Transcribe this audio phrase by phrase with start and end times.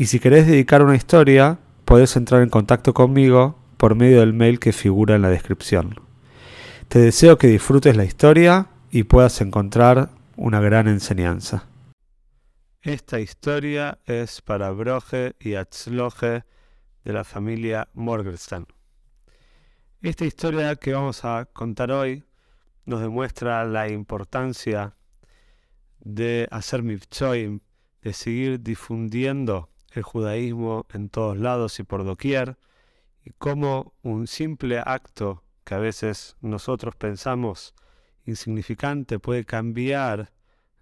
[0.00, 4.58] y si querés dedicar una historia, podés entrar en contacto conmigo por medio del mail
[4.58, 5.94] que figura en la descripción.
[6.88, 10.08] Te deseo que disfrutes la historia y puedas encontrar
[10.38, 11.68] una gran enseñanza.
[12.80, 16.44] Esta historia es para Broje y Atzloje
[17.04, 18.68] de la familia Morgenstern.
[20.00, 22.24] Esta historia que vamos a contar hoy
[22.86, 24.96] nos demuestra la importancia
[25.98, 27.60] de hacer mitzvot,
[28.00, 32.56] de seguir difundiendo el judaísmo en todos lados y por doquier,
[33.24, 37.74] y cómo un simple acto que a veces nosotros pensamos
[38.24, 40.32] insignificante puede cambiar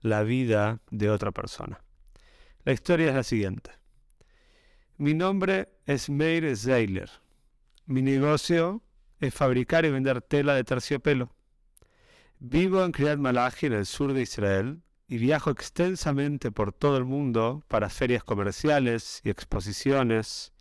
[0.00, 1.82] la vida de otra persona.
[2.64, 3.70] La historia es la siguiente.
[4.96, 7.10] Mi nombre es Meir Zeiler.
[7.86, 8.82] Mi negocio
[9.20, 11.32] es fabricar y vender tela de terciopelo.
[12.38, 17.04] Vivo en Kriyat Malachi, en el sur de Israel, y viajo extensamente por todo el
[17.04, 20.52] mundo para ferias comerciales y exposiciones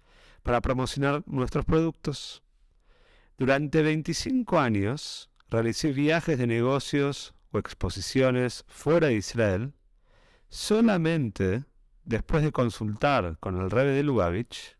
[0.41, 2.41] para promocionar nuestros productos.
[3.37, 9.73] Durante 25 años realicé viajes de negocios o exposiciones fuera de Israel
[10.49, 11.65] solamente
[12.05, 14.77] después de consultar con el Rebbe de Lubavitch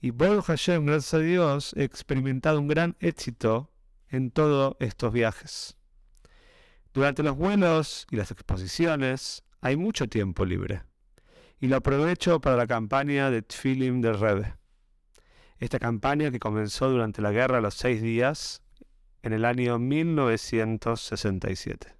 [0.00, 3.70] y Baruch Hashem, gracias a Dios, he experimentado un gran éxito
[4.08, 5.76] en todos estos viajes.
[6.96, 10.82] Durante los vuelos y las exposiciones hay mucho tiempo libre
[11.60, 14.54] y lo aprovecho para la campaña de Tfilim del Rebbe.
[15.58, 18.62] Esta campaña que comenzó durante la Guerra de los Seis Días
[19.20, 21.94] en el año 1967.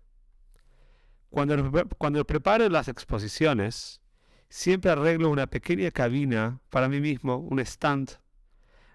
[1.28, 4.00] Cuando, cuando preparo las exposiciones,
[4.48, 8.12] siempre arreglo una pequeña cabina para mí mismo, un stand,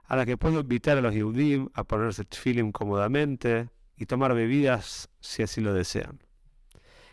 [0.06, 3.69] a la que puedo invitar a los Yehudim a ponerse tfilim cómodamente,
[4.01, 6.23] y tomar bebidas si así lo desean.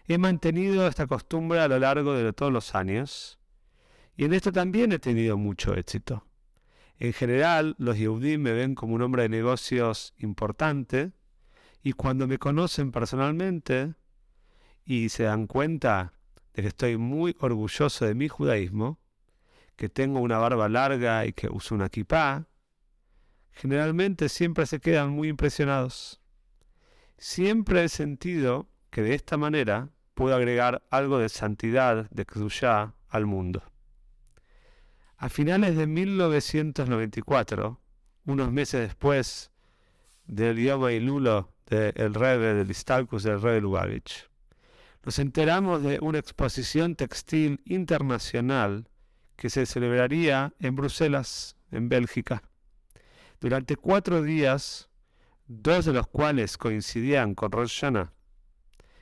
[0.07, 3.39] He mantenido esta costumbre a lo largo de todos los años
[4.17, 6.25] y en esto también he tenido mucho éxito.
[6.99, 11.13] En general, los Yehudim me ven como un hombre de negocios importante
[11.83, 13.93] y cuando me conocen personalmente
[14.87, 16.15] y se dan cuenta
[16.55, 18.99] de que estoy muy orgulloso de mi judaísmo,
[19.77, 22.47] que tengo una barba larga y que uso una kippah,
[23.51, 26.23] generalmente siempre se quedan muy impresionados.
[27.19, 33.27] Siempre he sentido que de esta manera puedo agregar algo de santidad, de Kedushá, al
[33.27, 33.63] mundo.
[35.17, 37.81] A finales de 1994,
[38.27, 39.51] unos meses después
[40.27, 44.29] del Yom Ilulo del Rebbe, del Istalkus del Rebbe Lubavitch,
[45.05, 48.89] nos enteramos de una exposición textil internacional
[49.35, 52.43] que se celebraría en Bruselas, en Bélgica.
[53.41, 54.88] Durante cuatro días
[55.49, 57.83] dos de los cuales coincidían con Rosh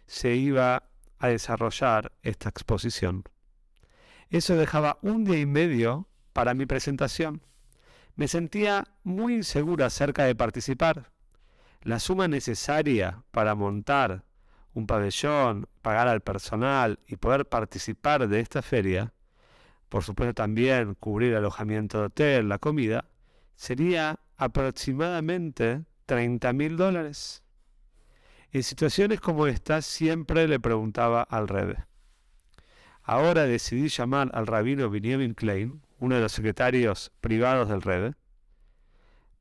[0.07, 0.85] se iba
[1.19, 3.25] a desarrollar esta exposición.
[4.31, 7.43] Eso dejaba un día y medio para mi presentación.
[8.15, 11.11] Me sentía muy insegura acerca de participar.
[11.83, 14.25] La suma necesaria para montar
[14.73, 19.13] un pabellón, pagar al personal y poder participar de esta feria,
[19.89, 23.07] por supuesto también cubrir el alojamiento de hotel, la comida,
[23.55, 27.43] sería aproximadamente 30 mil dólares.
[28.53, 31.85] En situaciones como esta siempre le preguntaba al Rebe.
[33.03, 38.15] Ahora decidí llamar al rabino Benjamin Klein, uno de los secretarios privados del Rebe,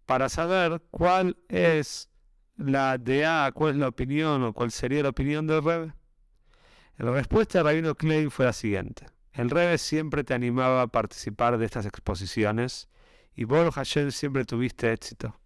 [0.06, 2.10] para saber cuál es
[2.58, 5.94] la DA, cuál es la opinión o cuál sería la opinión del Rebe.
[6.98, 9.08] La respuesta del rabino Klein fue la siguiente.
[9.34, 12.90] El Rebe siempre te animaba a participar de estas exposiciones
[13.36, 15.40] y vos, Hashem, siempre tuviste éxito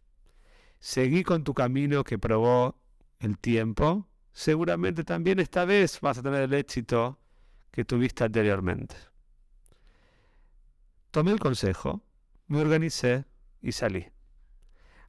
[0.80, 2.76] seguí con tu camino que probó
[3.20, 7.20] el tiempo, seguramente también esta vez vas a tener el éxito
[7.72, 8.96] que tuviste anteriormente.
[11.12, 12.02] Tomé el consejo,
[12.48, 13.26] me organicé
[13.62, 14.08] y salí.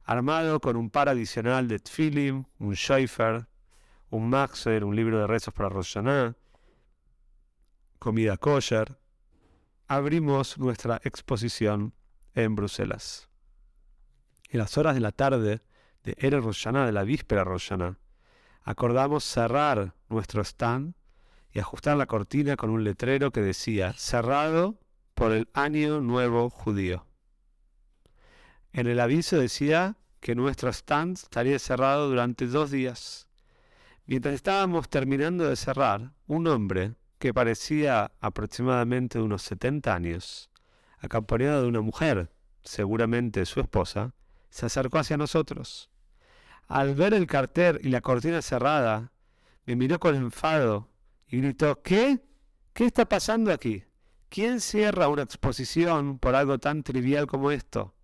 [0.03, 3.47] Armado con un par adicional de Tfilim, un Schäfer,
[4.09, 5.97] un Maxer, un libro de rezos para Rosh
[7.99, 8.97] comida kosher,
[9.87, 11.93] abrimos nuestra exposición
[12.33, 13.30] en Bruselas
[14.51, 15.61] en las horas de la tarde
[16.03, 17.97] de Erev Roshaná, de la víspera Roshaná,
[18.63, 20.93] acordamos cerrar nuestro stand
[21.53, 24.77] y ajustar la cortina con un letrero que decía cerrado
[25.15, 27.05] por el año nuevo judío.
[28.73, 33.27] En el aviso decía que nuestro stand estaría cerrado durante dos días.
[34.05, 40.49] Mientras estábamos terminando de cerrar, un hombre, que parecía aproximadamente unos 70 años,
[40.99, 42.31] acompañado de una mujer,
[42.63, 44.13] seguramente su esposa,
[44.51, 45.89] se acercó hacia nosotros.
[46.67, 49.11] Al ver el cartel y la cortina cerrada,
[49.65, 50.89] me miró con enfado
[51.27, 52.19] y gritó, ¿qué?
[52.73, 53.83] ¿Qué está pasando aquí?
[54.29, 57.95] ¿Quién cierra una exposición por algo tan trivial como esto?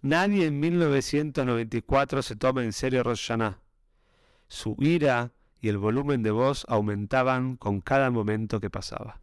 [0.00, 3.30] Nadie en 1994 se toma en serio Rosh
[4.48, 9.20] Su ira y el volumen de voz aumentaban con cada momento que pasaba.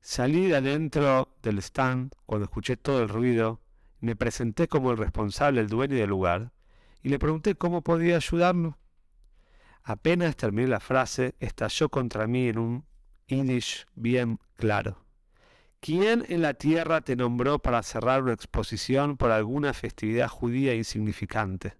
[0.00, 3.60] Salí de adentro del stand cuando escuché todo el ruido,
[4.00, 6.52] me presenté como el responsable, el dueño del lugar,
[7.02, 8.78] y le pregunté cómo podía ayudarlo.
[9.82, 12.84] Apenas terminé la frase, estalló contra mí en un
[13.26, 15.04] Yiddish bien claro.
[15.80, 21.76] ¿Quién en la tierra te nombró para cerrar una exposición por alguna festividad judía insignificante?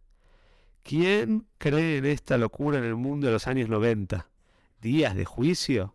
[0.85, 4.29] ¿Quién cree en esta locura en el mundo de los años 90?
[4.81, 5.94] ¿Días de juicio?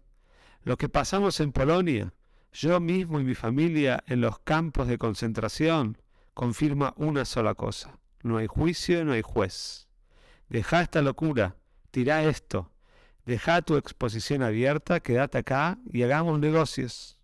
[0.63, 2.13] Lo que pasamos en Polonia,
[2.51, 5.97] yo mismo y mi familia en los campos de concentración,
[6.33, 7.99] confirma una sola cosa.
[8.23, 9.87] No hay juicio, no hay juez.
[10.49, 11.57] Deja esta locura,
[11.91, 12.71] tira esto,
[13.25, 17.17] deja tu exposición abierta, quédate acá y hagamos negocios.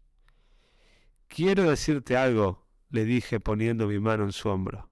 [1.28, 4.90] Quiero decirte algo, le dije poniendo mi mano en su hombro.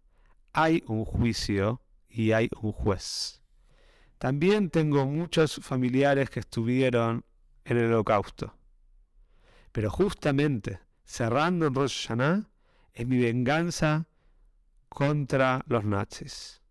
[0.54, 3.42] Hay un juicio y hay un juez.
[4.18, 7.26] También tengo muchos familiares que estuvieron
[7.66, 8.56] en el holocausto.
[9.72, 12.10] Pero justamente cerrando en Rosh
[12.98, 14.08] es mi venganza
[14.90, 16.64] contra los nazis.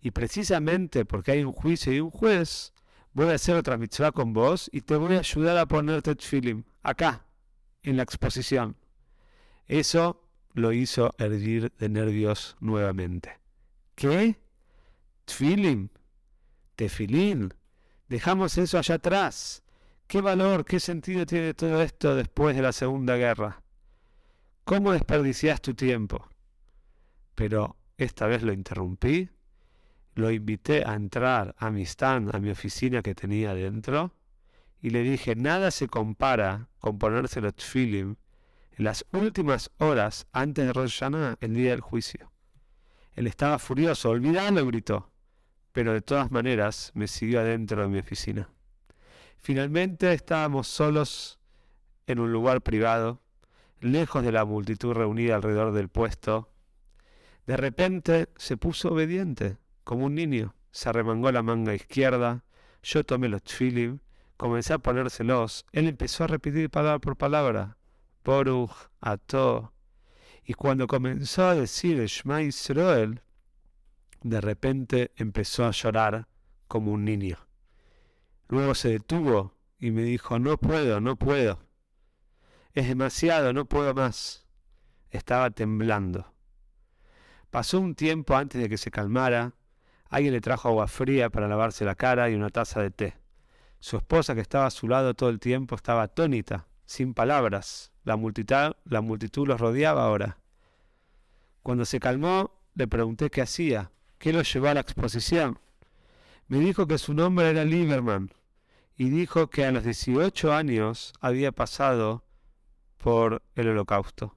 [0.00, 2.72] Y precisamente porque hay un juicio y un juez,
[3.12, 6.64] voy a hacer otra mitzvah con vos y te voy a ayudar a ponerte film
[6.82, 7.26] acá,
[7.82, 8.76] en la exposición.
[9.66, 13.38] Eso lo hizo hervir de nervios nuevamente.
[13.94, 14.36] ¿Qué?
[15.26, 15.90] Tfilim,
[16.76, 17.52] tefilín,
[18.08, 19.62] dejamos eso allá atrás.
[20.06, 23.62] ¿Qué valor, qué sentido tiene todo esto después de la Segunda Guerra?
[24.68, 26.28] ¿Cómo desperdicias tu tiempo?
[27.34, 29.30] Pero esta vez lo interrumpí,
[30.14, 34.12] lo invité a entrar a mi stand, a mi oficina que tenía dentro,
[34.82, 38.16] y le dije, nada se compara con ponerse los tfilim
[38.76, 41.00] en las últimas horas antes de Rosh
[41.40, 42.30] el día del juicio.
[43.14, 45.10] Él estaba furioso, olvidando, gritó
[45.72, 48.50] pero de todas maneras me siguió adentro de mi oficina.
[49.38, 51.40] Finalmente estábamos solos
[52.06, 53.22] en un lugar privado,
[53.80, 56.50] lejos de la multitud reunida alrededor del puesto.
[57.46, 60.54] De repente se puso obediente, como un niño.
[60.70, 62.44] Se arremangó la manga izquierda.
[62.82, 64.00] Yo tomé los tfilim,
[64.36, 65.64] comencé a ponérselos.
[65.72, 67.76] Él empezó a repetir palabra por palabra.
[68.24, 69.72] Boruch, Ato.
[70.44, 73.22] Y cuando comenzó a decir Shema Israel,
[74.22, 76.28] de repente empezó a llorar
[76.66, 77.38] como un niño.
[78.48, 81.67] Luego se detuvo y me dijo, no puedo, no puedo.
[82.78, 84.46] Es demasiado, no puedo más.
[85.10, 86.32] Estaba temblando.
[87.50, 89.52] Pasó un tiempo antes de que se calmara.
[90.08, 93.16] Alguien le trajo agua fría para lavarse la cara y una taza de té.
[93.80, 97.90] Su esposa, que estaba a su lado todo el tiempo, estaba atónita, sin palabras.
[98.04, 100.38] La multitud, la multitud los rodeaba ahora.
[101.64, 105.58] Cuando se calmó, le pregunté qué hacía que lo llevó a la exposición.
[106.46, 108.30] Me dijo que su nombre era Lieberman
[108.94, 112.22] y dijo que a los 18 años había pasado
[112.98, 114.36] por el holocausto.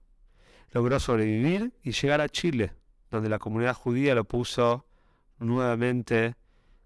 [0.72, 2.74] Logró sobrevivir y llegar a Chile,
[3.10, 4.86] donde la comunidad judía lo puso
[5.40, 6.36] nuevamente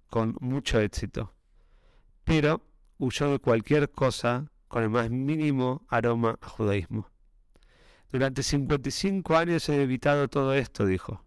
[0.10, 1.34] con mucho éxito.
[2.24, 2.62] Pero
[2.98, 7.10] huyó de cualquier cosa con el más mínimo aroma a judaísmo.
[8.12, 11.24] Durante 55 años he evitado todo esto, dijo.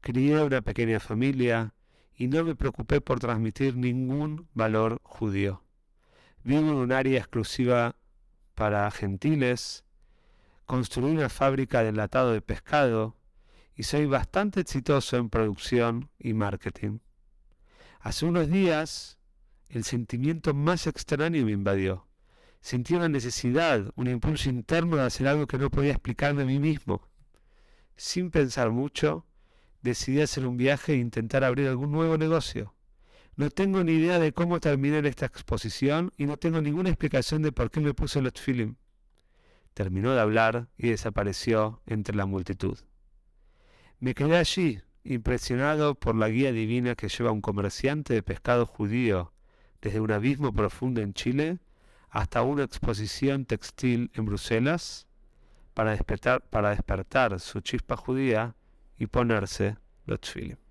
[0.00, 1.74] Crié una pequeña familia
[2.14, 5.62] y no me preocupé por transmitir ningún valor judío.
[6.44, 7.96] Vivo en un área exclusiva
[8.54, 9.84] para gentiles,
[10.66, 13.16] construí una fábrica de enlatado de pescado
[13.74, 16.98] y soy bastante exitoso en producción y marketing.
[18.00, 19.18] Hace unos días
[19.68, 22.06] el sentimiento más extraño me invadió.
[22.60, 26.58] Sentí una necesidad, un impulso interno de hacer algo que no podía explicar de mí
[26.58, 27.08] mismo.
[27.96, 29.26] Sin pensar mucho,
[29.80, 32.74] decidí hacer un viaje e intentar abrir algún nuevo negocio.
[33.34, 37.50] No tengo ni idea de cómo terminar esta exposición y no tengo ninguna explicación de
[37.50, 38.76] por qué me puse los film.
[39.72, 42.78] Terminó de hablar y desapareció entre la multitud.
[44.00, 49.32] Me quedé allí, impresionado por la guía divina que lleva un comerciante de pescado judío
[49.80, 51.58] desde un abismo profundo en Chile
[52.10, 55.06] hasta una exposición textil en Bruselas
[55.72, 58.54] para despertar, para despertar su chispa judía
[58.98, 60.61] y ponerse los tefilin.